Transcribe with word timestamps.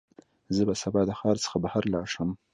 زه 0.55 0.61
به 0.67 0.75
سبا 0.81 1.01
د 1.07 1.11
ښار 1.19 1.37
څخه 1.45 1.57
بهر 1.63 1.83
لاړ 1.93 2.05
شم. 2.13 2.29